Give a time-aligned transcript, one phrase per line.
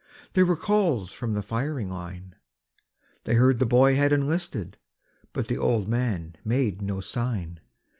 [0.33, 2.33] There were calls from the firing line;
[3.25, 4.77] They heard the boy had enlisted,
[5.31, 7.59] but the old man made no sign.